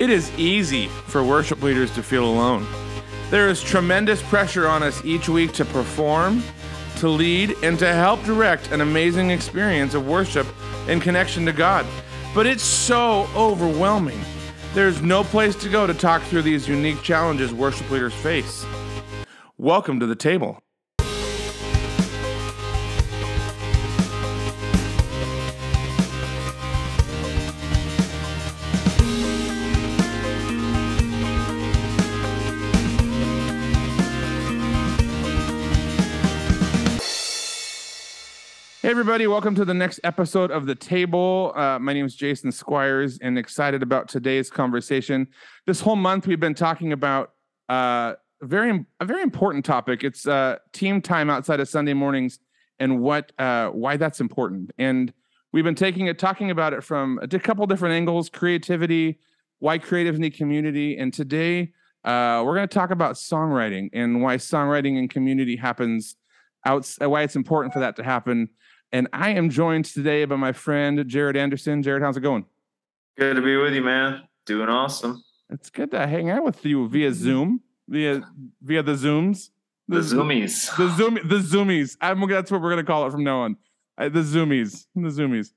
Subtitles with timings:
[0.00, 2.66] It is easy for worship leaders to feel alone.
[3.28, 6.42] There is tremendous pressure on us each week to perform,
[7.00, 10.46] to lead, and to help direct an amazing experience of worship
[10.88, 11.84] in connection to God.
[12.34, 14.18] But it's so overwhelming.
[14.72, 18.64] There's no place to go to talk through these unique challenges worship leaders face.
[19.58, 20.62] Welcome to the table.
[38.90, 41.52] Hey, everybody, welcome to the next episode of The Table.
[41.54, 45.28] Uh, my name is Jason Squires and excited about today's conversation.
[45.64, 47.30] This whole month, we've been talking about
[47.70, 50.02] uh, a, very, a very important topic.
[50.02, 52.40] It's uh, team time outside of Sunday mornings
[52.80, 54.72] and what, uh, why that's important.
[54.76, 55.12] And
[55.52, 59.20] we've been taking it, talking about it from a couple different angles creativity,
[59.60, 60.98] why creatives need community.
[60.98, 66.16] And today, uh, we're going to talk about songwriting and why songwriting and community happens
[66.66, 68.48] out, why it's important for that to happen
[68.92, 71.82] and I am joined today by my friend Jared Anderson.
[71.82, 72.44] Jared, how's it going?
[73.18, 74.22] Good to be with you, man.
[74.46, 75.22] Doing awesome.
[75.50, 78.22] It's good to hang out with you via Zoom, via
[78.62, 79.50] via the Zooms.
[79.88, 80.76] The, the Zoomies.
[80.76, 81.96] The Zoom the Zoomies.
[82.00, 83.56] I'm that's what we're gonna call it from now on.
[83.98, 84.86] Uh, the Zoomies.
[84.94, 85.52] The Zoomies.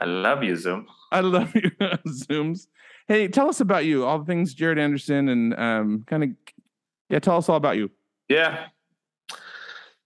[0.00, 0.86] I love you, Zoom.
[1.10, 1.70] I love you,
[2.06, 2.66] Zooms.
[3.06, 4.04] Hey, tell us about you.
[4.04, 6.30] All the things Jared Anderson and um, kind of
[7.08, 7.90] yeah, tell us all about you.
[8.28, 8.66] Yeah.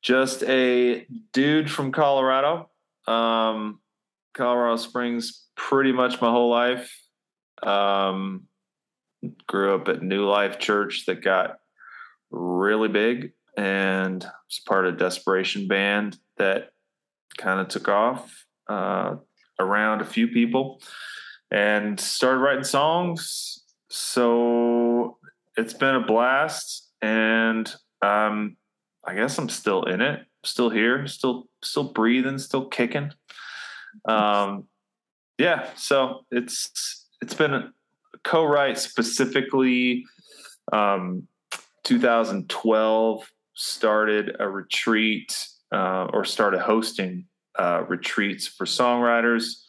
[0.01, 2.71] Just a dude from Colorado
[3.07, 3.81] um,
[4.35, 6.91] Colorado Springs pretty much my whole life.
[7.63, 8.45] Um,
[9.47, 11.59] grew up at New Life Church that got
[12.31, 16.71] really big and was part of Desperation Band that
[17.37, 19.17] kind of took off uh,
[19.61, 20.81] around a few people
[21.51, 23.63] and started writing songs.
[23.91, 25.19] So
[25.57, 28.57] it's been a blast and um,
[29.07, 33.13] I guess I'm still in it still here, still still breathing, still kicking.
[34.09, 34.65] Um,
[35.39, 37.73] yeah, so it's it's been a
[38.25, 40.05] co-write specifically.
[40.73, 41.27] Um,
[41.85, 47.27] 2012 started a retreat uh, or started hosting
[47.59, 49.65] uh, retreats for songwriters.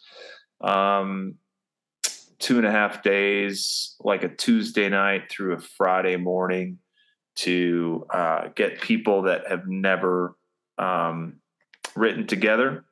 [0.60, 1.34] Um,
[2.38, 6.78] two and a half days, like a Tuesday night through a Friday morning,
[7.36, 10.36] to uh, get people that have never
[10.78, 11.40] um,
[11.96, 12.84] written together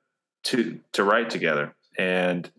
[0.45, 2.51] to to write together and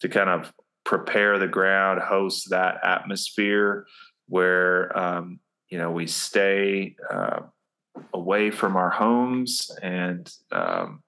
[0.00, 0.52] to kind of
[0.84, 3.86] prepare the ground, host that atmosphere
[4.28, 7.40] where um, you know we stay uh,
[8.12, 11.02] away from our homes and um,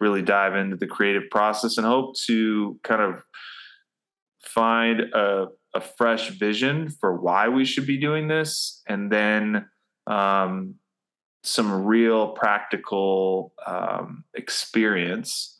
[0.00, 3.22] really dive into the creative process and hope to kind of
[4.44, 8.82] find a, a fresh vision for why we should be doing this.
[8.86, 9.66] And then
[10.06, 10.74] um,
[11.42, 15.58] some real practical um, experience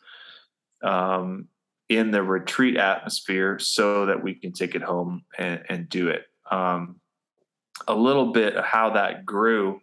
[0.82, 1.48] um,
[1.88, 6.22] in the retreat atmosphere so that we can take it home and, and do it.
[6.50, 7.00] Um,
[7.88, 9.80] a little bit of how that grew.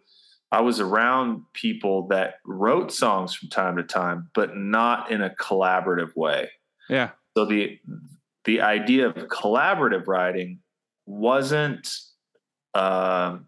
[0.52, 5.30] I was around people that wrote songs from time to time, but not in a
[5.30, 6.50] collaborative way.
[6.88, 7.10] Yeah.
[7.36, 7.78] So the
[8.44, 10.60] the idea of collaborative writing
[11.06, 11.88] wasn't
[12.74, 13.46] um,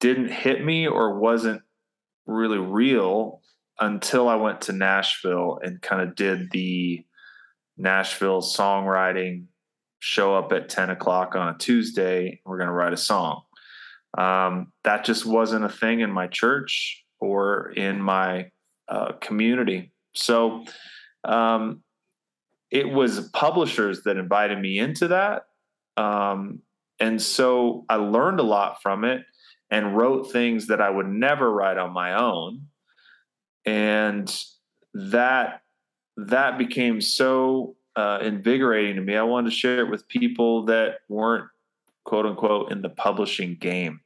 [0.00, 1.62] didn't hit me or wasn't
[2.26, 3.42] really real
[3.78, 7.04] until I went to Nashville and kind of did the
[7.76, 9.46] Nashville songwriting
[10.00, 12.40] show up at 10 o'clock on a Tuesday.
[12.44, 13.42] We're going to write a song.
[14.16, 18.50] Um, that just wasn't a thing in my church or in my
[18.88, 19.92] uh, community.
[20.14, 20.64] So
[21.24, 21.82] um,
[22.70, 25.42] it was publishers that invited me into that.
[25.96, 26.60] Um,
[26.98, 29.22] and so I learned a lot from it
[29.70, 32.66] and wrote things that I would never write on my own.
[33.64, 34.34] And
[34.94, 35.62] that
[36.16, 39.16] that became so uh, invigorating to me.
[39.16, 41.48] I wanted to share it with people that weren't
[42.04, 44.00] quote unquote in the publishing game.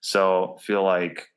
[0.00, 1.28] So I feel like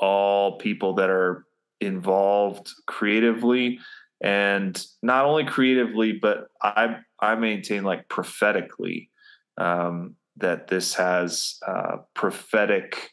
[0.00, 1.44] all people that are
[1.80, 3.78] involved creatively
[4.20, 9.10] and not only creatively, but I I maintain like prophetically
[9.56, 13.10] um, that this has uh, prophetic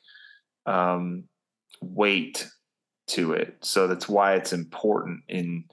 [0.66, 1.26] um,
[1.82, 2.48] weight
[3.08, 3.58] to it.
[3.62, 5.66] So that's why it's important in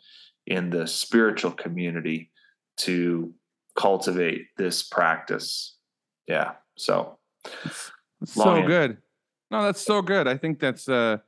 [0.47, 2.31] in the spiritual community
[2.77, 3.33] to
[3.77, 5.77] cultivate this practice.
[6.27, 6.53] Yeah.
[6.77, 7.19] So
[8.25, 8.99] so good.
[9.51, 10.27] No, that's so good.
[10.27, 11.19] I think that's uh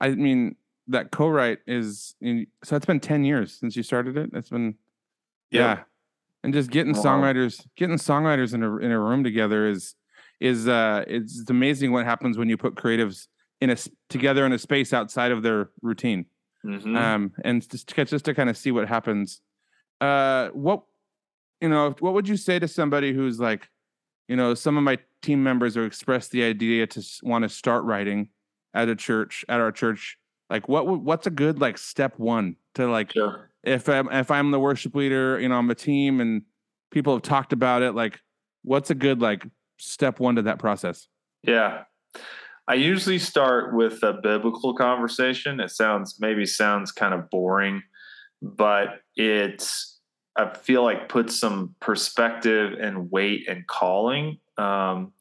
[0.00, 0.56] I mean
[0.88, 4.30] that co-write is in, so it's been 10 years since you started it.
[4.32, 4.74] It's been
[5.50, 5.80] yeah.
[6.44, 7.02] And just getting Wow.
[7.02, 9.94] songwriters getting songwriters in a in a room together is
[10.40, 13.28] is uh it's, it's amazing what happens when you put creatives
[13.60, 13.76] in a
[14.08, 16.26] together in a space outside of their routine
[16.64, 16.96] Mhm.
[16.96, 19.40] um and just to, just to kind of see what happens
[20.00, 20.82] uh what
[21.60, 23.68] you know what would you say to somebody who's like
[24.28, 27.84] you know some of my team members have expressed the idea to want to start
[27.84, 28.28] writing
[28.74, 30.18] at a church at our church
[30.50, 33.51] like what would what's a good like step one to like sure.
[33.64, 36.42] If I'm if I'm the worship leader, you know, I'm a team and
[36.90, 38.20] people have talked about it, like
[38.62, 39.46] what's a good like
[39.78, 41.08] step one to that process?
[41.42, 41.84] Yeah.
[42.68, 45.58] I usually start with a biblical conversation.
[45.60, 47.82] It sounds maybe sounds kind of boring,
[48.40, 50.00] but it's
[50.36, 54.38] I feel like puts some perspective and weight and calling.
[54.56, 55.12] Um,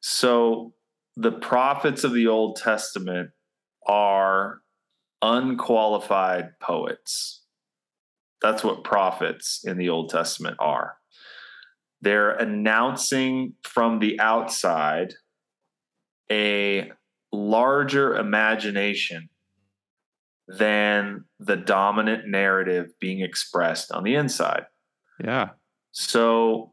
[0.00, 0.74] so
[1.16, 3.30] the prophets of the Old Testament
[3.86, 4.60] are
[5.22, 7.42] unqualified poets.
[8.46, 10.98] That's what prophets in the Old Testament are.
[12.00, 15.14] They're announcing from the outside
[16.30, 16.92] a
[17.32, 19.30] larger imagination
[20.46, 24.66] than the dominant narrative being expressed on the inside.
[25.24, 25.48] Yeah.
[25.90, 26.72] So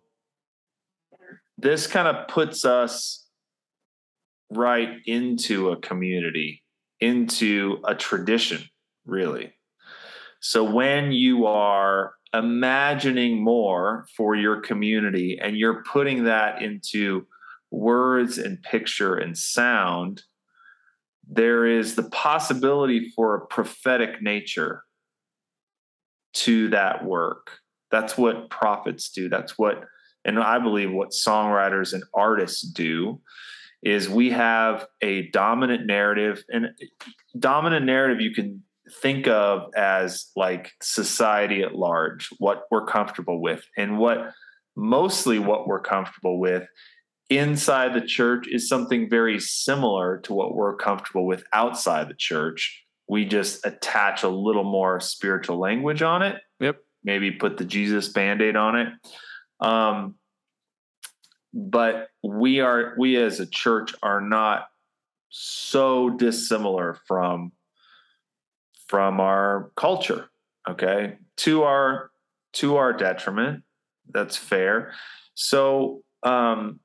[1.58, 3.26] this kind of puts us
[4.52, 6.62] right into a community,
[7.00, 8.62] into a tradition,
[9.08, 9.56] really.
[10.46, 17.26] So when you are imagining more for your community and you're putting that into
[17.72, 20.24] words and picture and sound,
[21.26, 24.84] there is the possibility for a prophetic nature
[26.34, 27.52] to that work.
[27.90, 29.30] That's what prophets do.
[29.30, 29.86] That's what,
[30.26, 33.22] and I believe what songwriters and artists do
[33.82, 36.68] is we have a dominant narrative and
[37.40, 38.62] dominant narrative you can
[39.02, 44.32] think of as like society at large, what we're comfortable with and what
[44.76, 46.68] mostly what we're comfortable with
[47.30, 52.84] inside the church is something very similar to what we're comfortable with outside the church.
[53.08, 56.42] We just attach a little more spiritual language on it.
[56.60, 56.78] Yep.
[57.04, 58.88] Maybe put the Jesus band aid on it.
[59.60, 60.16] Um,
[61.54, 64.68] but we are, we as a church are not
[65.30, 67.52] so dissimilar from
[68.94, 70.30] from our culture
[70.68, 71.18] okay?
[71.38, 72.12] To our
[72.54, 73.64] to our detriment.
[74.14, 74.94] That's fair.
[75.34, 76.80] So um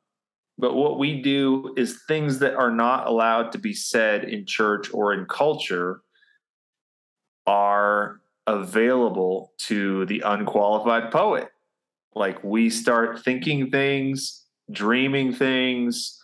[0.61, 4.93] but what we do is things that are not allowed to be said in church
[4.93, 6.01] or in culture
[7.47, 11.49] are available to the unqualified poet.
[12.17, 16.21] Like we start thinking things, dreaming things,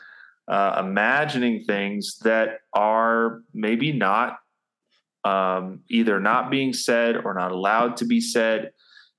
[0.49, 4.39] uh, imagining things that are maybe not
[5.25, 8.73] um, either not being said or not allowed to be said.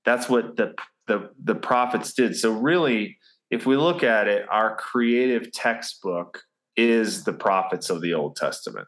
[0.05, 0.73] That's what the
[1.07, 2.35] the the prophets did.
[2.35, 3.17] So really,
[3.49, 6.43] if we look at it, our creative textbook
[6.75, 8.87] is the prophets of the Old Testament.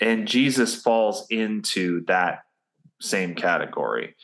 [0.00, 2.40] And Jesus falls into that
[3.00, 4.16] same category.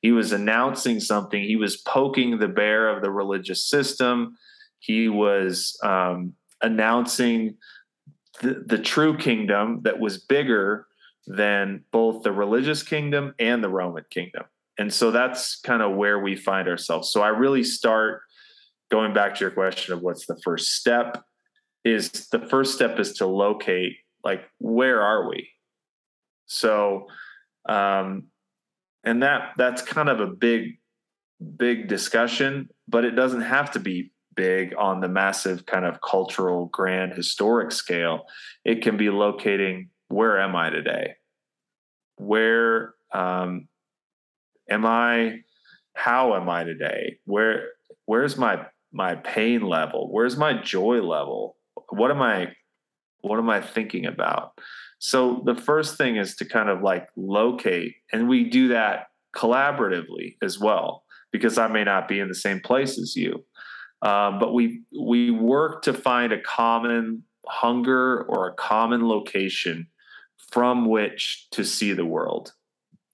[0.00, 4.36] He was announcing something, he was poking the bear of the religious system,
[4.78, 7.56] he was um, announcing
[8.42, 10.86] the, the true kingdom that was bigger
[11.26, 14.44] than both the religious kingdom and the Roman kingdom.
[14.78, 17.10] And so that's kind of where we find ourselves.
[17.10, 18.22] So I really start
[18.90, 21.22] going back to your question of what's the first step
[21.84, 25.48] is the first step is to locate like where are we
[26.46, 27.06] so
[27.68, 28.24] um
[29.04, 30.78] and that that's kind of a big
[31.56, 36.66] big discussion but it doesn't have to be big on the massive kind of cultural
[36.66, 38.26] grand historic scale
[38.64, 41.14] it can be locating where am i today
[42.16, 43.68] where um
[44.70, 45.38] am i
[45.94, 47.18] how am i today?
[47.24, 47.68] Where
[48.06, 50.08] where's my my pain level?
[50.12, 51.56] Where's my joy level?
[51.90, 52.48] What am i
[53.22, 54.52] what am i thinking about?
[54.98, 60.36] So the first thing is to kind of like locate and we do that collaboratively
[60.42, 61.02] as well
[61.32, 63.44] because i may not be in the same place as you.
[64.02, 69.86] Um, but we we work to find a common hunger or a common location
[70.50, 72.52] from which to see the world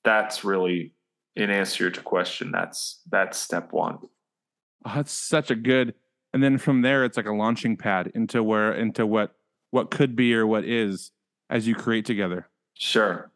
[0.05, 0.95] that's really
[1.37, 3.99] in answer to question that's that's step one
[4.85, 5.95] Oh, that's such a good.
[6.33, 9.35] And then from there, it's like a launching pad into where into what
[9.71, 11.11] what could be or what is
[11.49, 12.49] as you create together.
[12.75, 13.31] sure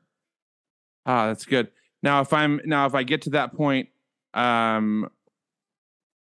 [1.07, 1.71] Ah, that's good.
[2.03, 3.89] Now, if I'm now if I get to that point,
[4.33, 5.09] um,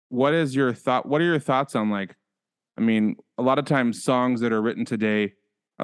[0.10, 1.06] what is your thought?
[1.06, 2.16] What are your thoughts on like?
[2.78, 5.34] I mean, a lot of times songs that are written today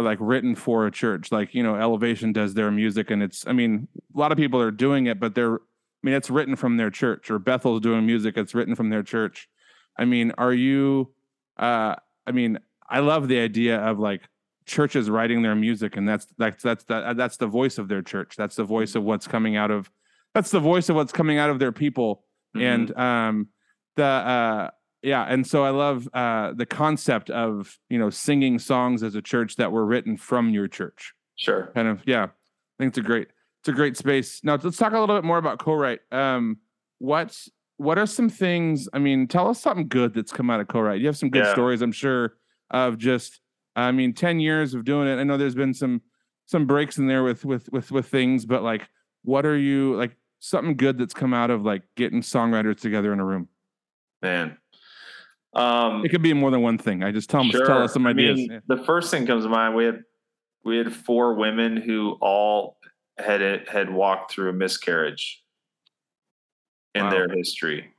[0.02, 1.32] like written for a church.
[1.32, 3.46] Like you know, Elevation does their music, and it's.
[3.48, 5.60] I mean, a lot of people are doing it, but they're I
[6.04, 9.50] mean, it's written from their church, or Bethel's doing music, it's written from their church.
[9.98, 11.14] I mean, are you?
[11.58, 11.96] Uh,
[12.28, 12.60] I mean,
[12.90, 14.22] I love the idea of like
[14.66, 18.36] churches writing their music, and that's that's that's that, that's the voice of their church.
[18.36, 19.90] That's the voice of what's coming out of.
[20.34, 22.24] That's the voice of what's coming out of their people,
[22.56, 22.62] Mhm.
[22.62, 23.48] and um,
[23.96, 24.70] the uh,
[25.06, 29.22] yeah, and so I love uh, the concept of you know singing songs as a
[29.22, 31.72] church that were written from your church sure.
[31.76, 33.28] kind of yeah i think it's a great
[33.62, 36.58] it's a great space now let's talk a little bit more about co-write um
[37.00, 37.38] what
[37.78, 41.00] what are some things i mean tell us something good that's come out of co-write
[41.02, 41.54] you have some good Yeah.
[41.54, 42.36] stories i'm sure
[42.72, 43.42] of just
[43.76, 46.02] i mean 10 years of doing it i know there's been some
[46.46, 48.88] some breaks in there with with with with things but like
[49.24, 53.20] what are you like something good that's come out of like getting songwriters together in
[53.20, 53.50] a room
[54.22, 54.58] Man.
[55.56, 58.06] Um, it could be more than one thing i just tell them tell us some
[58.06, 58.38] ideas.
[58.38, 58.60] I mean, Yeah.
[58.76, 59.74] The first thing comes to mind.
[59.76, 60.04] We had
[60.66, 62.78] we had four women who all
[63.18, 65.42] had it, had walked through a miscarriage
[66.94, 67.10] in Wow.
[67.12, 67.94] their history.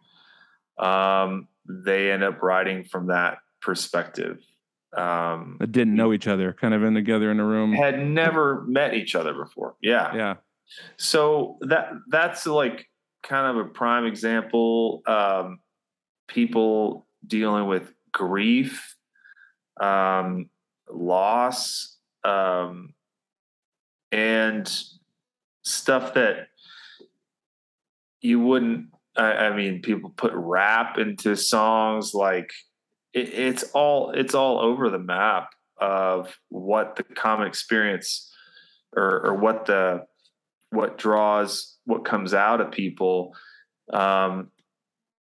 [0.78, 4.40] Um, they end up writing from that perspective.
[4.96, 8.64] Um, that didn't know each other kind of in together in a room had never
[8.66, 9.76] met each other before.
[9.80, 10.14] Yeah.
[10.14, 10.34] yeah
[10.96, 12.86] So that that's like
[13.22, 15.02] kind of a prime example.
[15.06, 15.60] Um,
[16.28, 18.96] people dealing with grief,
[19.80, 20.48] um,
[20.90, 22.94] loss, um,
[24.12, 24.70] and
[25.62, 26.48] stuff that
[28.20, 28.86] you wouldn't.
[29.16, 32.50] I, I mean, people put rap into songs like
[33.12, 38.32] it, it's all it's all over the map of what the common experience
[38.96, 40.06] or, or what the
[40.70, 43.34] what draws what comes out of people
[43.92, 44.50] um,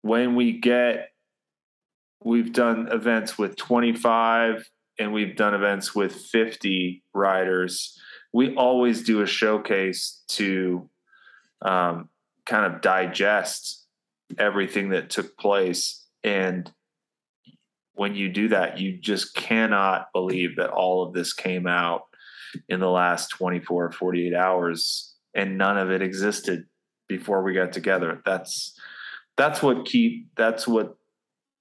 [0.02, 1.10] when we get
[2.24, 7.98] we've done events with 25 and we've done events with 50 riders.
[8.34, 10.90] We always do a showcase to
[11.62, 12.10] um,
[12.46, 13.86] kind of digest
[14.38, 16.06] everything that took place.
[16.24, 16.72] And
[17.94, 22.04] when you do that you just cannot believe that all of this came out
[22.68, 26.66] in the last 24 or 48 hours and none of it existed
[27.08, 28.22] before we got together.
[28.26, 28.78] That's
[29.36, 30.96] that's what keep that's what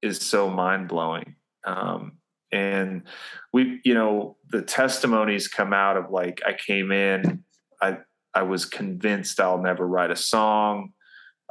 [0.03, 1.37] is so mind-blowing.
[1.65, 2.13] Um
[2.51, 3.03] and
[3.53, 7.45] we you know the testimonies come out of like i came in
[7.83, 7.99] i
[8.33, 10.93] i was convinced i'll never write a song.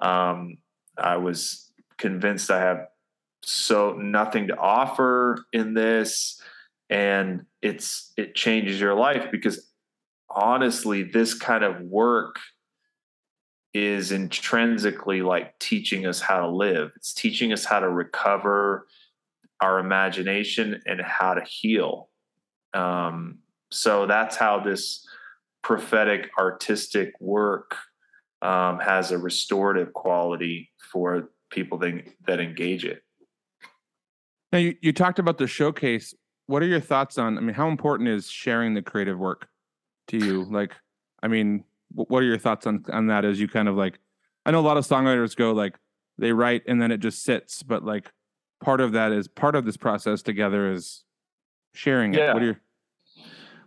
[0.01, 0.57] Um
[0.97, 2.87] i was convinced i have
[3.47, 6.41] so nothing to offer in this.
[6.89, 9.71] And it's it changes your life because
[10.29, 12.35] honestly this kind of work
[13.85, 18.87] is intrinsically like teaching us how to live it's teaching us how to recover
[19.61, 22.09] our imagination and how to heal
[22.73, 23.39] um,
[23.71, 25.05] so that's how this
[25.61, 27.75] prophetic artistic work
[28.41, 33.03] um, has a restorative quality for people that, that engage it
[34.51, 36.13] Now you, you talked about the showcase.
[36.47, 37.37] What are your thoughts on?
[37.37, 39.47] I mean, how important is sharing the creative work
[40.07, 40.45] to you?
[40.45, 40.73] Like,
[41.21, 43.25] I mean, what are your thoughts on on that?
[43.25, 43.99] As you kind of like,
[44.45, 45.77] I know a lot of songwriters go like
[46.17, 48.11] they write and then it just sits, but like
[48.63, 51.03] part of that is part of this process together is
[51.73, 52.17] sharing it.
[52.17, 52.33] Yeah.
[52.33, 52.61] What are your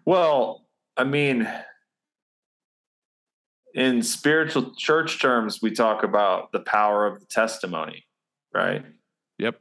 [0.05, 1.49] Well, I mean,
[3.75, 8.05] in spiritual church terms, we talk about the power of the testimony,
[8.53, 8.85] right?
[9.39, 9.61] Yep.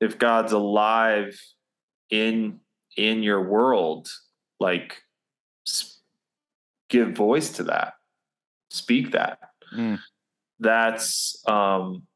[0.00, 1.40] If God's alive
[2.10, 2.60] in
[2.96, 4.08] in your world,
[4.60, 5.02] like
[5.66, 5.95] s-
[6.88, 7.94] give voice to that,
[8.70, 9.38] speak that.
[9.76, 9.98] Mm.
[10.58, 12.06] That's um,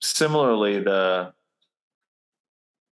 [0.00, 1.32] similarly the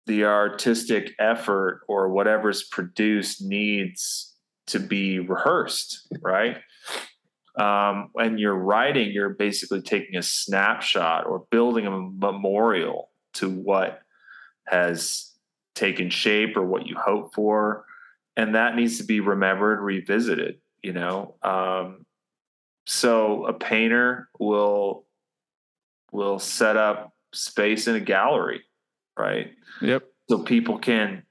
[0.06, 4.36] the artistic effort or whatever's produced needs
[4.68, 6.58] to be rehearsed, right?
[7.58, 14.02] Um, when you're writing, you're basically taking a snapshot or building a memorial to what
[14.68, 15.32] has
[15.76, 17.86] taken shape or what you hope for.
[18.36, 21.36] And that needs to be remembered, revisited, you know.
[21.42, 22.06] Um,
[22.86, 25.06] so a painter will
[26.12, 28.62] will set up space in a gallery,
[29.18, 29.52] right?
[29.82, 30.04] Yep.
[30.30, 31.24] so people can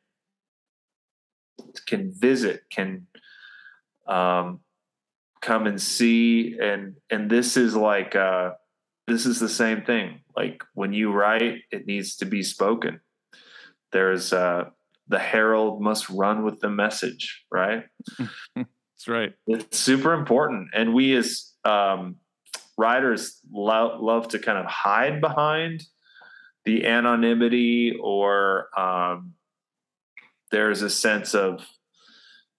[1.86, 3.06] can visit can
[4.06, 4.60] um
[5.40, 8.50] come and see and and this is like uh
[9.06, 13.00] this is the same thing like when you write it needs to be spoken
[13.92, 14.64] there's uh
[15.08, 17.84] the herald must run with the message right
[19.06, 19.32] That's right.
[19.46, 20.70] it's super important.
[20.74, 22.16] And we as um
[22.78, 25.84] writers lo- love to kind of hide behind
[26.64, 29.34] the anonymity or um
[30.50, 31.66] there's a sense of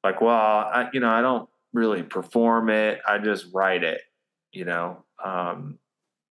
[0.03, 3.00] like well I, you know i don't really perform it.
[3.07, 4.01] I just write it
[4.51, 5.03] you know?
[5.23, 5.79] Um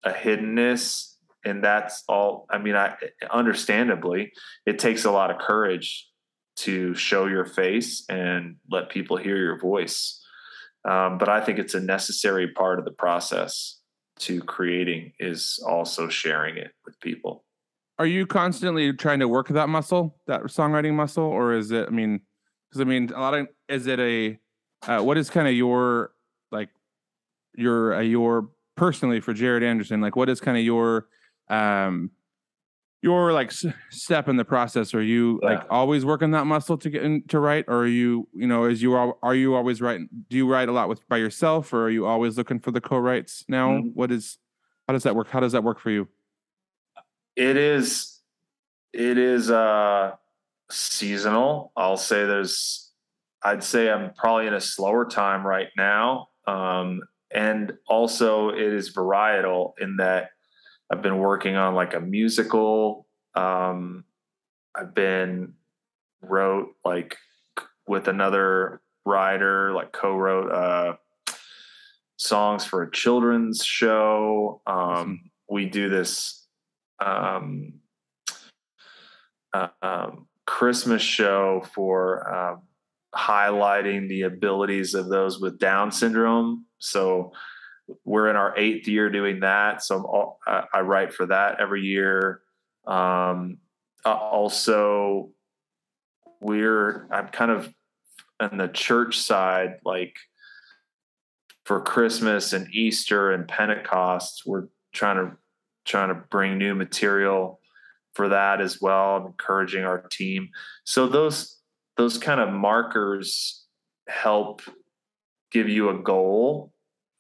[0.05, 1.15] a hiddenness
[1.45, 2.95] and that's all i mean i
[3.31, 4.33] understandably
[4.67, 6.09] it takes a lot of courage
[6.57, 10.21] to show your face and let people hear your voice.
[10.85, 13.79] Um, but i think it's a necessary part of the process
[14.19, 17.45] to creating is also sharing it with people.
[17.99, 21.91] Are you constantly trying to work that muscle that songwriting muscle or is it i
[21.91, 22.21] mean
[22.69, 24.39] because i mean a lot of is it a
[24.89, 26.11] uh, what is kind of your
[26.51, 26.71] like
[27.55, 31.07] your uh, your personally for Jared Anderson, like what is kind of your
[31.49, 32.11] um
[33.03, 34.95] your like s- step in the process?
[34.95, 38.29] Are you like always working that muscle to get in, to write, or are you
[38.33, 40.09] you know is you al- are you always writing?
[40.31, 42.81] Do you write a lot with by yourself, or are you always looking for the
[42.81, 43.73] co-writes now?
[43.73, 43.93] Mhm.
[43.95, 44.39] What is
[44.87, 45.29] how does that work?
[45.29, 46.09] How does that work for you?
[47.35, 48.21] it is
[48.93, 50.13] it is uh
[50.71, 52.93] seasonal i'll say there's
[53.43, 58.95] i'd say i'm probably in a slower time right now um and also it is
[58.95, 60.32] varietal in that
[60.93, 64.05] i've been working on like a musical um
[64.77, 65.55] i've been
[66.21, 67.17] wrote like
[67.89, 70.95] with another writer like co-wrote uh
[72.17, 75.31] songs for a children's show um Awesome.
[75.49, 76.43] we do this
[77.05, 77.75] um,
[79.53, 82.63] uh, um, Christmas show for um,
[83.15, 86.67] highlighting the abilities of those with Down syndrome.
[86.79, 87.33] So
[88.05, 89.83] we're in our eighth year doing that.
[89.83, 92.41] So all, I, I write for that every year.
[92.87, 93.59] Um,
[94.05, 95.31] uh, also,
[96.41, 97.73] we're I'm kind of
[98.41, 100.17] on the church side, like
[101.65, 105.37] for Christmas and Easter and Pentecost, we're trying to
[105.85, 107.61] trying to bring new material
[108.15, 109.17] for that as well.
[109.17, 110.49] I'm encouraging our team.
[110.85, 111.59] So those
[111.97, 113.65] those kind of markers
[114.09, 114.63] help
[115.51, 116.73] give you a goal,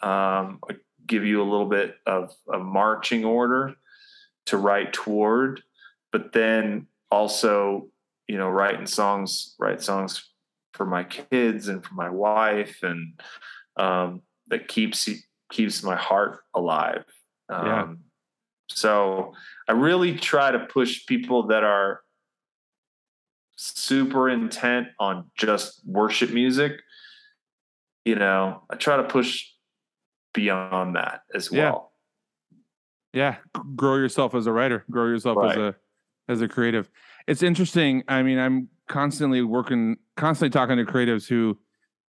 [0.03, 0.61] um,
[1.07, 3.75] give you a little bit of a marching order
[4.47, 5.63] to write toward,
[6.11, 7.89] but then also,
[8.29, 10.31] you know, writing songs, write songs
[10.75, 13.21] for my kids and for my wife, and
[13.77, 15.09] um, that keeps
[15.51, 17.05] keeps my heart alive.
[17.49, 17.95] Um, Yeah.
[18.71, 19.35] So
[19.69, 22.01] I really try to push people that are
[23.57, 26.73] super intent on just worship music.
[28.05, 29.52] You know, I try to push
[30.33, 31.93] beyond that as well.
[33.13, 33.37] yeah.
[33.57, 34.85] G- grow yourself as a writer.
[34.91, 35.75] Grow yourself as a
[36.29, 36.91] as a creative.
[37.27, 38.03] It's interesting.
[38.09, 41.59] I mean i'm constantly working constantly talking to creatives who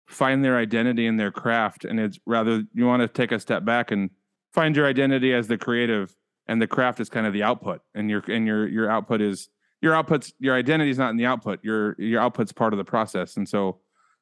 [0.06, 3.64] find their identity in their craft and it's rather you want to take a step
[3.64, 4.10] back and
[4.52, 6.14] find your identity as the creative
[6.46, 9.48] and the craft is kind of the output and your and your your output is
[9.84, 11.60] your outputs your identity is not in the output.
[11.62, 13.36] Your your output's part of the process.
[13.36, 13.80] And so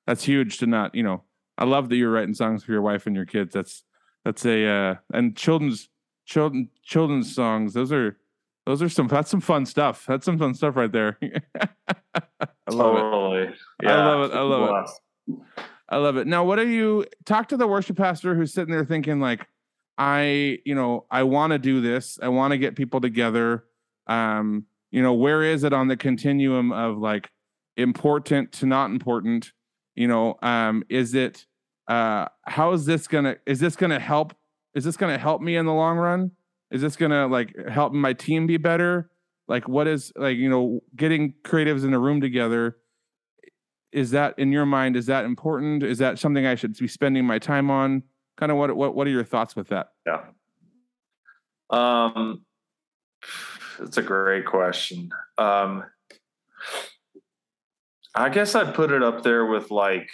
[0.08, 1.22] that's huge to not you know
[1.62, 3.84] i love that you're writing songs for your wife and your kids that's
[4.24, 5.88] that's a uh and children's
[6.26, 8.18] children children's songs those are
[8.66, 12.96] those are some that's some fun stuff that's some fun stuff right there i love
[12.96, 13.56] it totally.
[13.90, 14.34] I love it.
[14.34, 14.86] I love
[15.28, 15.46] it.
[15.88, 16.26] I love it.
[16.26, 19.46] Now, what are you talk to the worship pastor who's sitting there thinking like,
[19.98, 22.18] I, you know, I want to do this.
[22.22, 23.64] I want to get people together.
[24.06, 27.30] Um, you know, where is it on the continuum of like
[27.76, 29.52] important to not important?
[29.94, 31.46] You know, um, is it
[31.88, 34.34] uh how is this gonna is this gonna help?
[34.74, 36.32] Is this gonna help me in the long run?
[36.70, 39.10] Is this gonna like help my team be better?
[39.48, 42.76] Like what is like, you know, getting creatives in a room together
[43.92, 47.26] is that in your mind is that important is that something i should be spending
[47.26, 48.02] my time on
[48.38, 50.22] kind of what what what are your thoughts with that Yeah.
[51.72, 52.44] Um,
[53.80, 55.10] it's a great question.
[55.38, 55.84] Um,
[58.14, 60.08] I guess I'd put it up there with like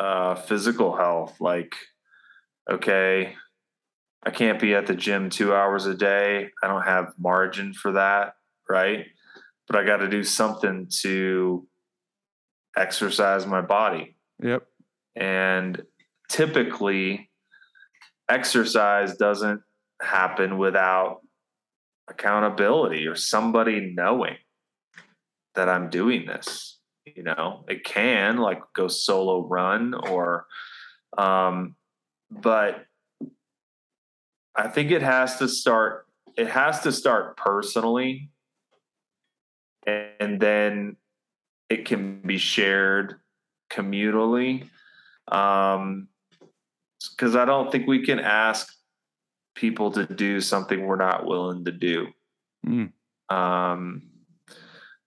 [0.00, 1.36] uh, physical health.
[1.40, 1.74] Like,
[2.70, 3.34] okay,
[4.22, 6.48] I can't be at the gym two hours a day.
[6.62, 8.34] I don't have margin for that,
[8.68, 9.06] right?
[9.66, 11.66] But I got to do something to
[12.76, 14.16] exercise my body.
[14.42, 14.66] yep
[15.16, 15.82] And
[16.30, 17.30] typically,
[18.28, 19.60] exercise doesn't
[20.00, 21.20] happen without
[22.08, 24.36] accountability or somebody knowing
[25.54, 26.69] that I'm doing this.
[27.16, 30.46] You know, it can like go solo run or,
[31.16, 31.76] um,
[32.30, 32.84] but
[34.54, 38.30] I think it has to start, it has to start personally.
[39.86, 40.96] And then
[41.70, 43.14] it can be shared
[43.70, 44.68] communally
[45.28, 46.08] um
[47.12, 48.74] because i don't think we can ask
[49.54, 52.08] people to do something we're not willing to do
[52.66, 52.92] Mm.
[53.30, 54.02] um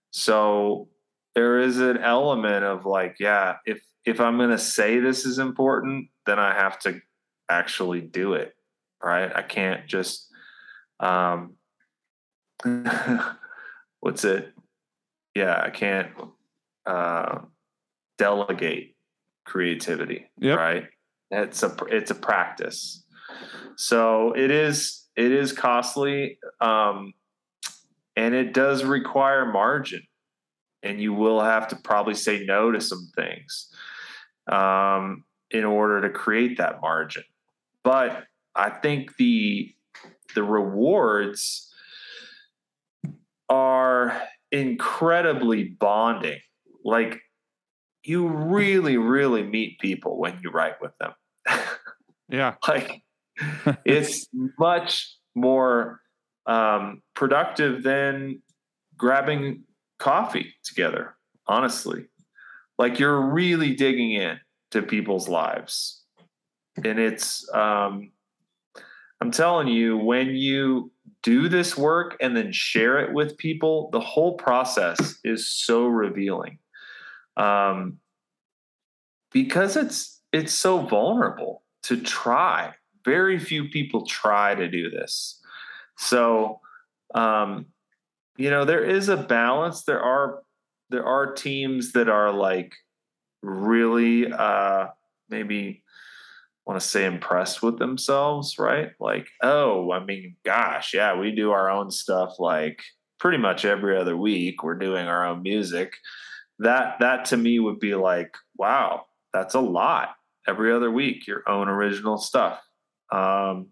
[0.09, 0.87] so
[1.35, 5.39] there is an element of like yeah if if i'm going to say this is
[5.39, 6.99] important then i have to
[7.49, 8.55] actually do it
[9.03, 9.31] right?
[9.35, 10.29] I can't just
[10.99, 11.55] um
[13.99, 14.53] what's it?
[15.35, 16.11] Yeah, I can't
[16.85, 17.39] uh
[18.17, 18.95] delegate
[19.45, 20.57] creativity, Yep.
[20.57, 20.85] right?
[21.31, 23.03] It's a it's a practice.
[23.75, 27.13] So it is it is costly um
[28.15, 30.03] and it does require margin
[30.83, 33.69] and you will have to probably say no to some things
[34.51, 37.23] um, in order to create that margin.
[37.83, 38.23] But
[38.55, 39.73] I think the
[40.35, 41.71] the rewards
[43.49, 46.39] are incredibly bonding.
[46.83, 47.21] Like
[48.03, 51.13] you really, really meet people when you write with them.
[52.29, 52.55] Yeah.
[52.67, 53.03] like
[53.85, 55.99] it's much more
[56.47, 58.41] um, productive than
[58.97, 59.65] grabbing
[60.03, 61.15] coffee together
[61.47, 62.05] honestly.
[62.77, 64.39] Like you're really digging in
[64.71, 66.01] to people's lives.
[66.83, 68.11] And it's um
[69.21, 73.99] i'm telling you when you do this work and then share it with people the
[73.99, 76.57] whole process is so revealing.
[77.37, 77.99] Um
[79.31, 82.73] because it's it's so vulnerable to try.
[83.05, 85.39] Very few people try to do this.
[85.97, 86.59] So
[87.13, 87.67] um
[88.37, 89.83] you know there is a balance.
[89.83, 90.41] There are
[90.89, 92.73] there are teams that are like
[93.41, 94.87] really uh
[95.29, 95.83] maybe
[96.65, 98.91] want to say impressed with themselves right?
[98.99, 102.81] Like oh i mean gosh yeah we do our own stuff like
[103.19, 105.93] pretty much every other week we're doing our own music.
[106.59, 110.09] That that to me would be like wow that's a lot.
[110.47, 112.61] Every other week your own original stuff.
[113.11, 113.69] Um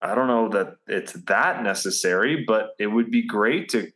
[0.00, 3.90] I don't know that it's that necessary, but it would be great to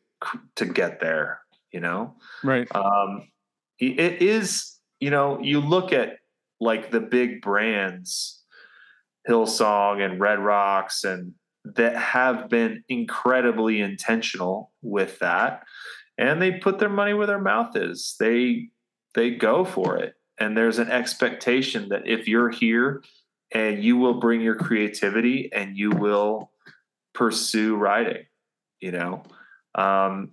[0.56, 1.40] to get there.
[1.72, 2.68] You know, Right.
[2.74, 3.28] um,
[3.78, 4.78] it is.
[5.00, 6.18] You know, you look at
[6.60, 8.44] like the big brands,
[9.28, 11.34] Hillsong and Red Rocks, and
[11.64, 15.62] that have been incredibly intentional with that,
[16.18, 18.16] and they put their money where their mouth is.
[18.18, 18.68] They
[19.14, 23.02] they go for it, and there's an expectation that if you're here
[23.52, 26.50] and you will bring your creativity and you will
[27.14, 28.24] pursue writing
[28.80, 29.22] you know
[29.74, 30.30] um,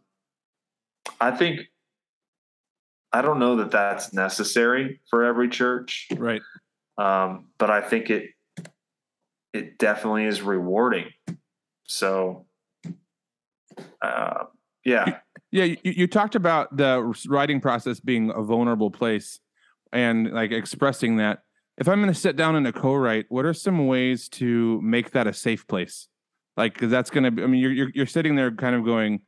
[1.20, 1.62] i think
[3.12, 6.42] i don't know that that's necessary for every church Right.
[6.98, 8.30] um, but i think it
[9.54, 11.08] it definitely is rewarding
[11.88, 12.46] so
[14.02, 14.46] uh,
[14.86, 15.20] yeah
[15.52, 19.40] Yeah, you, you talked about the writing process being a vulnerable place
[19.92, 21.40] and like expressing that.
[21.80, 25.12] If I'm going to sit down and a co-write, what are some ways to make
[25.12, 26.08] that a safe place?
[26.58, 28.84] Like, cause that's going to be, I mean, you're, you're, you're sitting there kind of
[28.84, 29.22] going,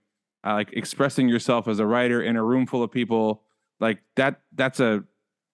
[0.45, 3.43] uh, like expressing yourself as a writer in a room full of people.
[3.79, 5.03] Like that, that's a,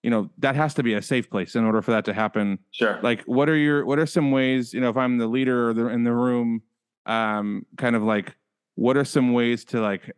[0.01, 2.57] you know, that has to be a safe place in order for that to happen.
[2.71, 5.69] sure Like, what are your, what are some ways, you know, if I'm the leader
[5.69, 6.63] or the, in the room,
[7.05, 8.35] um, kind of like,
[8.75, 10.11] what are some ways to like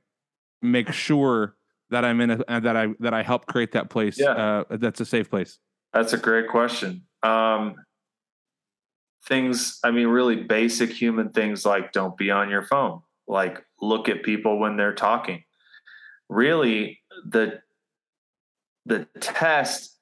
[0.61, 1.55] make sure
[1.89, 4.31] that I'm in a that I that I help create that place Yeah.
[4.31, 5.59] uh, that's a safe place.
[5.93, 7.03] That's a great question.
[7.23, 7.75] Um,
[9.27, 14.09] things, I mean, really basic human things like don't be on your phone, like look
[14.09, 15.43] at people when they're talking.
[16.29, 17.61] Really, the
[18.85, 19.97] the test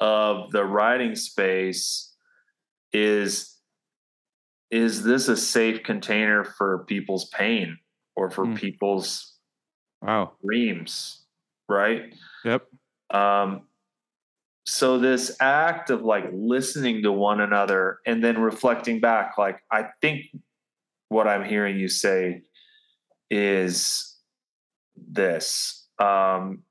[0.00, 2.14] of the writing space
[2.92, 3.56] is
[4.70, 7.76] is this a safe container for people's pain
[8.14, 8.56] or for Mm.
[8.56, 9.36] people's
[10.00, 10.32] Wow.
[10.44, 11.26] dreams,
[11.68, 12.14] right?
[12.44, 12.68] Yep.
[13.10, 13.66] Um,
[14.66, 19.86] so this act of like listening to one another and then reflecting back, like I
[20.00, 20.26] think
[21.08, 22.42] what I'm hearing you say
[23.30, 24.16] is
[24.96, 25.88] this.
[25.98, 26.62] Um,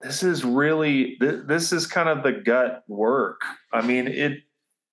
[0.00, 3.40] this is really th- this is kind of the gut work.
[3.72, 4.38] I mean, it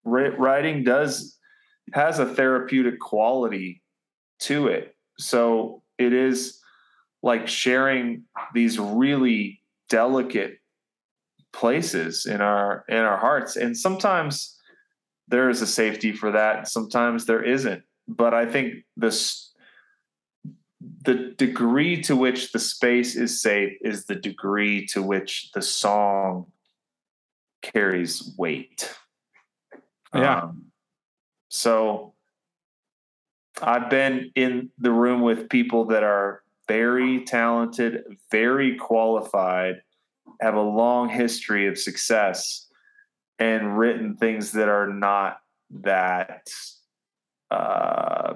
[0.04, 1.38] writing does
[1.93, 3.82] has a therapeutic quality
[4.39, 4.96] to it.
[5.17, 6.60] So it is
[7.24, 10.58] like sharing these really delicate
[11.58, 13.56] places in our in our hearts.
[13.56, 14.56] And sometimes
[15.28, 17.84] there is a safety for that sometimes there isn't.
[18.08, 19.52] But i think this
[21.02, 26.46] the degree to which the space is safe is the degree to which the song
[27.62, 28.96] carries weight.
[30.13, 30.43] Yeah.
[30.43, 30.65] Um,
[31.50, 32.13] so
[33.62, 39.82] I've been in the room with people that are very talented, very qualified,
[40.41, 42.67] have a long history of success,
[43.39, 46.47] and written things that are not that
[47.52, 48.36] uh,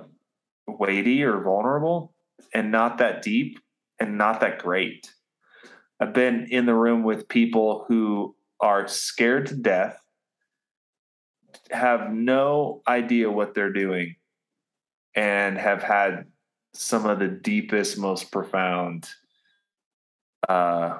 [0.68, 2.14] weighty or vulnerable,
[2.54, 3.60] and not that deep,
[4.00, 5.12] and not that great.
[6.00, 10.02] I've been in the room with people who are scared to death
[11.72, 14.16] have no idea what they're doing
[15.16, 16.26] and have had
[16.74, 19.10] some of the deepest, most profound
[20.48, 21.00] uh,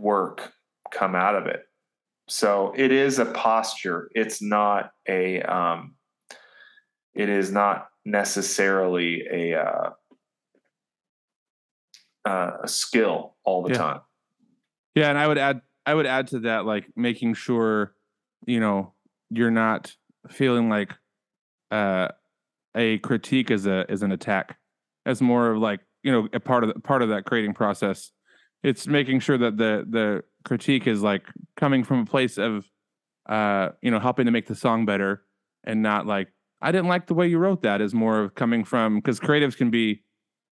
[0.00, 0.52] work
[0.90, 1.62] come out of it.
[2.28, 4.10] So it is a posture.
[4.14, 5.42] It's not a.
[5.42, 5.94] Um,
[7.14, 9.90] it is not necessarily a uh,
[12.24, 13.78] uh, a skill all the Yeah.
[13.78, 14.00] time.
[14.94, 17.94] Yeah, and I would add I would add to that like making sure
[18.46, 18.94] you know
[19.30, 19.94] you're not
[20.28, 20.92] feeling like
[21.70, 22.08] uh
[22.76, 24.56] a critique is a is an attack.
[25.06, 28.12] As more of like, you know, a part of the, part of that creating process.
[28.62, 31.22] It's making sure that the the critique is like
[31.56, 32.66] coming from a place of
[33.28, 35.22] uh, you know, helping to make the song better
[35.64, 36.28] and not like
[36.60, 39.56] I didn't like the way you wrote that is more of coming from because creatives
[39.56, 40.02] can be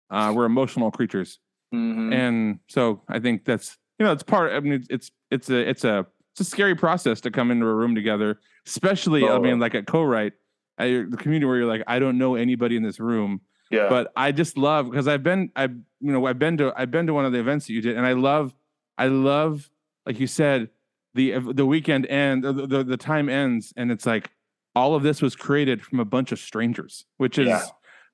[0.09, 1.39] uh we're emotional creatures
[1.73, 2.13] Mhm.
[2.13, 4.53] and so I think that's you know it's part.
[4.53, 7.65] I mean, it's it's it's a it's a it's a scary process to come into
[7.65, 10.33] a room together, especially I mean like at co-write,
[10.77, 13.41] at your- the community where you're like I don't know anybody in this room,
[13.71, 16.91] yeah, but I just love because I've been I you know I've been to I've
[16.91, 18.53] been to one of the events that you did and I love
[18.97, 19.69] I love
[20.05, 20.69] like you said
[21.13, 24.31] the the weekend end the the, the time ends and it's like
[24.75, 27.63] all of this was created from a bunch of strangers, which is Yeah.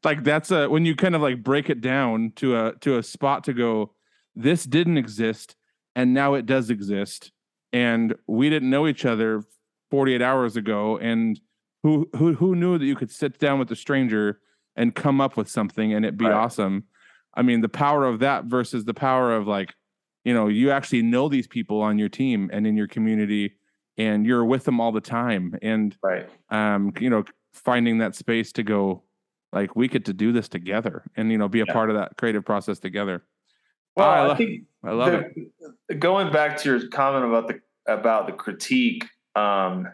[0.04, 3.04] like that's a when you kind of like break it down to a to a
[3.04, 3.94] spot to go
[4.36, 5.56] this didn't exist
[5.96, 7.32] and now it does exist
[7.72, 9.44] and we didn't know each other
[9.92, 11.40] 48 hours ago and
[11.84, 14.40] who who who knew that you could sit down with a stranger
[14.76, 16.34] and come up with something and it be Right.
[16.34, 16.84] awesome
[17.36, 19.74] i mean the power of that versus the power of like
[20.24, 23.56] you know you actually know these people on your team and in your community
[23.98, 26.30] and you're with them all the time and right.
[26.50, 29.04] um you know finding that space to go
[29.52, 31.74] like we get to do this together and you know be a Yeah.
[31.74, 33.24] part of that creative process together
[33.96, 35.50] Well, I I, lo- think i love the-
[35.90, 39.06] it Going back to your comment about the about the critique,
[39.36, 39.86] um,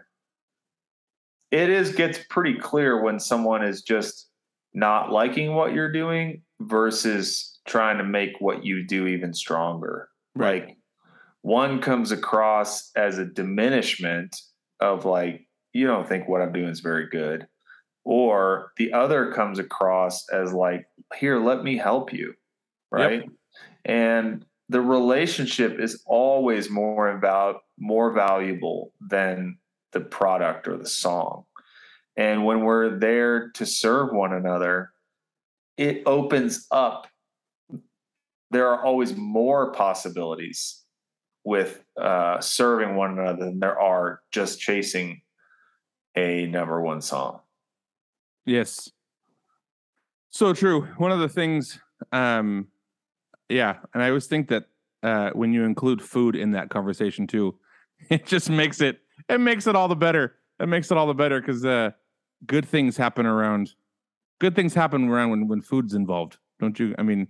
[1.51, 4.28] it is gets pretty clear when someone is just
[4.73, 10.09] not liking what you're doing versus trying to make what you do even stronger.
[10.35, 10.67] Right.
[10.67, 10.77] Like
[11.41, 14.35] one comes across as a diminishment
[14.79, 17.47] of like you don't think what I'm doing is very good,
[18.03, 20.85] or the other comes across as like
[21.17, 22.33] here, let me help you,
[22.91, 23.23] right?
[23.85, 29.57] And the relationship is always more about more valuable than
[29.91, 31.45] the product or the song.
[32.19, 34.91] And when we're there to serve one another,
[35.77, 37.07] it opens up.
[38.51, 40.83] There are always more possibilities
[41.45, 45.21] with uh, serving one another than there are just chasing
[46.17, 47.39] a number one song.
[48.45, 48.91] Yes.
[50.29, 50.89] So true.
[50.97, 51.79] One of the things,
[52.11, 52.67] um,
[53.47, 54.65] yeah, and I always think that
[55.03, 57.57] uh, when you include food in that conversation too,
[58.09, 60.35] it just makes it it makes it all the better.
[60.59, 61.91] It makes it all the better because uh,
[62.45, 63.73] good things happen around.
[64.39, 66.95] Good things happen around when when food's involved, don't you?
[66.97, 67.27] I mean,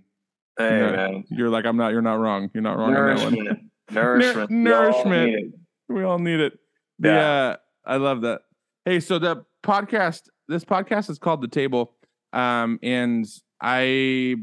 [0.58, 0.90] Hey, Yeah.
[0.92, 1.24] man.
[1.30, 1.92] you're like I'm not.
[1.92, 2.50] You're not wrong.
[2.54, 3.34] You're not wrong on that one.
[3.34, 3.60] Nourishment.
[3.90, 4.50] Nourishment.
[4.50, 5.54] Nour- We all need it.
[5.88, 6.58] We all need it.
[6.98, 7.18] The, Yeah.
[7.28, 8.42] uh, I love that.
[8.84, 11.94] Hey, so the podcast, this podcast is called The Table.
[12.32, 13.26] Um, and
[13.60, 14.36] I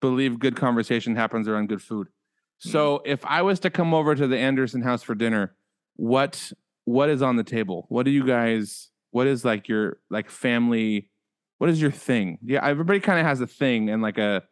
[0.00, 2.08] believe good conversation happens around good food.
[2.58, 5.54] So if I was to come over to the Anderson house for dinner,
[5.96, 6.52] what
[6.84, 7.86] what is on the table?
[7.88, 11.08] What do you guys what is like your like family
[11.58, 12.38] what is your thing?
[12.42, 14.42] Yeah, everybody kind of has a thing and like a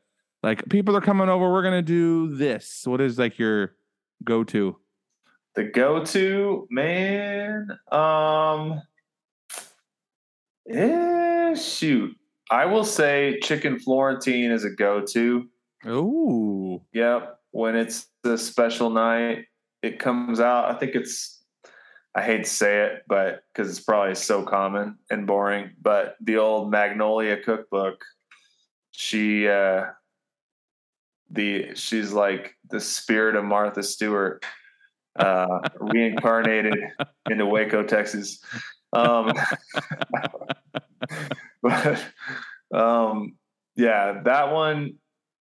[0.43, 2.83] like people are coming over, we're gonna do this.
[2.85, 3.77] What is like your
[4.25, 4.77] go-to?
[5.59, 8.81] the go-to man um
[10.71, 12.15] eh, shoot
[12.49, 15.49] i will say chicken florentine is a go-to
[15.85, 19.47] Oh, yep when it's the special night
[19.83, 21.38] it comes out i think it's
[22.15, 26.37] i hate to say it but because it's probably so common and boring but the
[26.37, 28.05] old magnolia cookbook
[28.93, 29.85] she uh
[31.31, 34.45] the she's like the spirit of martha stewart
[35.19, 36.79] uh reincarnated
[37.31, 38.43] into waco texas
[38.95, 39.33] um
[41.63, 42.05] but
[42.73, 43.37] um
[43.77, 44.95] yeah that one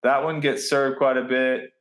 [0.03, 1.71] that one gets served quite a bit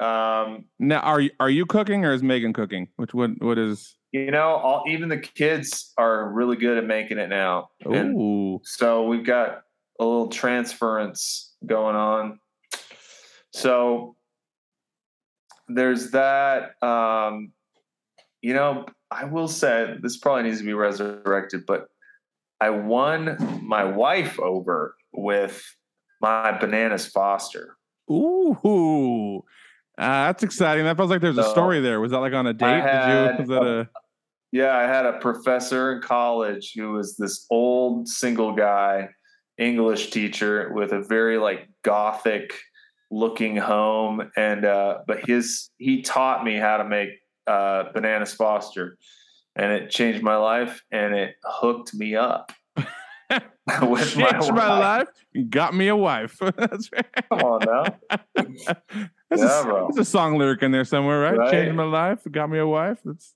[0.00, 2.88] um now are you are you cooking or is Megan cooking?
[2.96, 3.96] Which what what is?
[4.14, 8.60] You know all even the kids are really good at making it now and Oh,
[8.64, 9.62] so we've got
[9.98, 12.38] a little transference going on
[13.52, 14.14] so
[15.68, 17.52] there's that um
[18.40, 21.88] you know i will say this probably needs to be resurrected but
[22.60, 25.60] i won my wife over with
[26.20, 27.76] my bananas foster
[28.10, 29.42] ooh,
[29.96, 30.84] uh, that's exciting.
[30.84, 32.00] That feels like there's a story there.
[32.00, 32.82] Was that like on a date?
[32.82, 33.38] Did you?
[33.38, 33.88] Was that a?
[34.54, 39.08] Yeah, I had a professor in college who was this old single guy,
[39.58, 42.54] English teacher with a very like gothic
[43.10, 47.10] looking home and uh but his he taught me how to make
[47.48, 48.96] uh bananas foster
[49.56, 52.52] and it changed my life and it hooked me up
[53.82, 55.08] with Changed my wife.
[55.34, 56.38] life, got me a wife.
[56.56, 57.06] That's right.
[57.28, 57.84] Come on now.
[58.34, 59.86] That's Yeah, a.
[59.92, 61.36] There's a song lyric in there somewhere, right?
[61.38, 61.50] Right.
[61.50, 62.98] Changed my life, got me a wife.
[63.04, 63.34] That's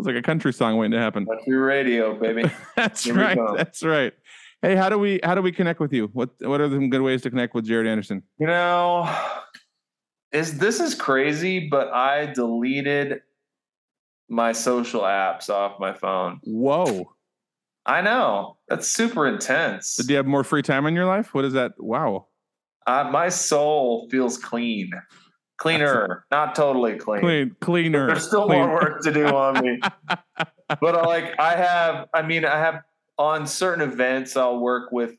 [0.00, 1.26] it's like a country song waiting to happen.
[1.26, 2.50] Country radio, baby.
[2.76, 3.38] That's Here right.
[3.56, 4.12] That's right.
[4.62, 6.10] Hey, how do we how do we connect with you?
[6.12, 8.22] What what are some good ways to connect with Jared Anderson?
[8.38, 9.14] You know,
[10.32, 13.20] is this is crazy, but I deleted
[14.28, 16.40] my social apps off my phone.
[16.44, 17.12] Whoa.
[17.86, 19.96] I know that's super intense.
[19.96, 21.34] Do you have more free time in your life?
[21.34, 21.72] What is that?
[21.78, 22.26] Wow.
[22.86, 24.90] Uh, my soul feels clean,
[25.60, 27.20] cleaner, not totally clean.
[27.20, 28.06] Clean, cleaner.
[28.08, 28.60] There's still clean.
[28.60, 29.78] more work to do on me.
[30.80, 32.82] but uh, like I have, I mean, I have
[33.18, 35.14] on certain events, I'll work with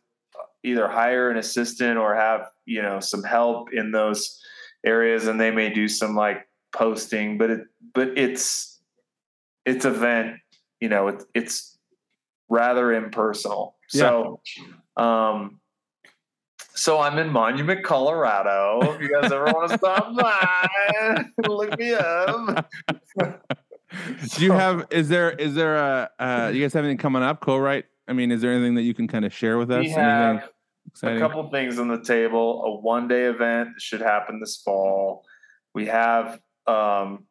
[0.64, 4.42] either hire an assistant or have you know some help in those
[4.86, 7.38] areas, and they may do some like posting.
[7.38, 7.62] But it,
[7.94, 8.82] but it's
[9.66, 10.38] it's event,
[10.80, 11.78] you know, it, it's
[12.50, 13.76] rather impersonal.
[13.88, 14.42] So,
[14.98, 15.61] um.
[16.74, 18.80] So I'm in Monument, Colorado.
[18.94, 22.70] If you guys ever want to stop by, look me up.
[24.36, 27.42] Do you have is there is there a uh you guys have anything coming up,
[27.42, 27.86] co-write?
[28.08, 29.84] I mean, is there anything that you can kind of share with us?
[29.84, 30.50] We anything have
[31.04, 32.64] a couple things on the table.
[32.64, 35.26] A one day event that should happen this fall.
[35.74, 37.26] We have um,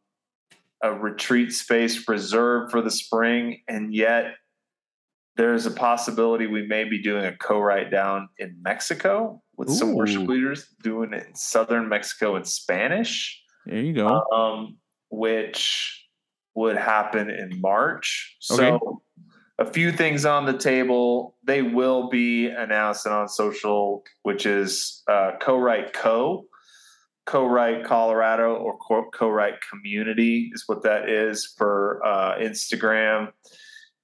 [0.83, 4.35] a retreat space reserved for the spring, and yet
[5.37, 10.27] there's a possibility we may be doing a co-write down in Mexico with some worship
[10.27, 14.23] leaders doing it in southern Mexico in Spanish, There you go.
[14.33, 14.77] um,
[15.11, 16.07] which
[16.55, 18.37] would happen in March.
[18.51, 18.71] Okay.
[18.71, 19.03] So
[19.59, 21.37] a few things on the table.
[21.45, 26.47] They will be announced on social, which is uh, Co-Write Co.
[27.27, 33.29] Co-Write Colorado or Co- Co-Write Community is what that is for uh, Instagram.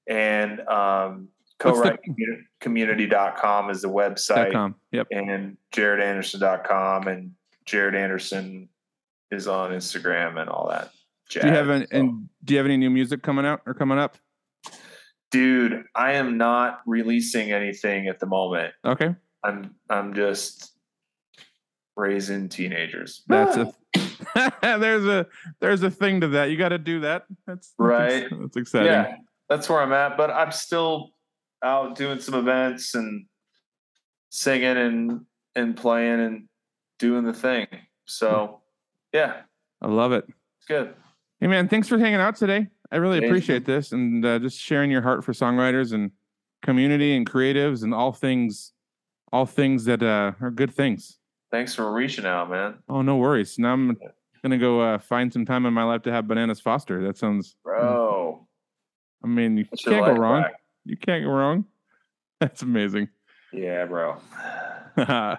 [0.08, 1.28] And um,
[1.62, 4.74] What's the- Co-Write Commu- Community.com is the website com.
[4.92, 5.08] Yep.
[5.10, 7.32] and jaredanderson.com and
[7.64, 8.68] Jared Anderson
[9.30, 10.90] is on Instagram and all that.
[11.28, 11.42] Jazz.
[11.42, 13.74] Do you have an, So, and do you have any new music coming out or
[13.74, 14.16] coming up?
[15.32, 18.72] dude, I am not releasing anything at the moment.
[18.84, 19.14] Okay.
[19.42, 20.72] I'm I'm just
[21.96, 23.22] raising teenagers.
[23.26, 23.72] That's a
[24.78, 25.26] there's a
[25.60, 26.50] there's a thing to that.
[26.50, 27.24] You got to do that.
[27.46, 28.26] That's, Right.
[28.30, 28.86] That's exciting.
[28.92, 29.16] yeah,
[29.48, 30.16] that's where I'm at.
[30.16, 31.10] But I'm still
[31.62, 33.26] out doing some events and
[34.30, 35.20] singing and
[35.54, 36.48] and playing and
[36.98, 37.66] doing the thing.
[38.04, 38.60] So
[39.12, 39.42] yeah,
[39.80, 40.24] I love it.
[40.58, 40.94] it's good.
[41.40, 42.68] Hey man, thanks for hanging out today.
[42.90, 46.10] I really appreciate this and uh, just sharing your heart for songwriters and
[46.62, 48.72] community and creatives and all things,
[49.32, 51.18] all things that uh, are good things.
[51.50, 52.78] Thanks for reaching out, man.
[52.88, 53.58] Oh, no worries.
[53.58, 53.96] Now I'm
[54.42, 57.02] gonna go uh, find some time in my life to have bananas foster.
[57.02, 57.56] That sounds.
[57.64, 58.45] Bro.
[59.24, 60.42] I mean, you your can't go wrong.
[60.42, 60.60] back?
[60.84, 61.64] You can't go wrong.
[62.40, 63.08] That's amazing.
[63.52, 64.10] Yeah, bro.
[64.98, 65.38] all right,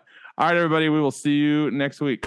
[0.56, 0.90] everybody.
[0.90, 2.26] We will see you next week.